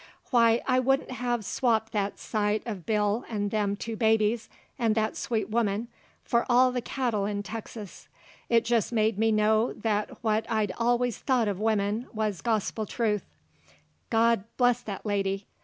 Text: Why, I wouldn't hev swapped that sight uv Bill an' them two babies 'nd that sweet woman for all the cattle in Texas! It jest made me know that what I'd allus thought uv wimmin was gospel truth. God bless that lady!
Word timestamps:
Why, 0.31 0.63
I 0.67 0.79
wouldn't 0.79 1.11
hev 1.11 1.45
swapped 1.45 1.91
that 1.91 2.17
sight 2.17 2.63
uv 2.65 2.87
Bill 2.87 3.23
an' 3.29 3.49
them 3.49 3.75
two 3.75 3.95
babies 3.95 4.49
'nd 4.81 4.95
that 4.95 5.15
sweet 5.15 5.51
woman 5.51 5.89
for 6.23 6.43
all 6.49 6.71
the 6.71 6.81
cattle 6.81 7.27
in 7.27 7.43
Texas! 7.43 8.07
It 8.49 8.65
jest 8.65 8.91
made 8.91 9.19
me 9.19 9.31
know 9.31 9.73
that 9.73 10.23
what 10.23 10.49
I'd 10.49 10.71
allus 10.79 11.19
thought 11.19 11.47
uv 11.47 11.57
wimmin 11.57 12.11
was 12.15 12.41
gospel 12.41 12.87
truth. 12.87 13.25
God 14.09 14.43
bless 14.57 14.81
that 14.81 15.05
lady! 15.05 15.45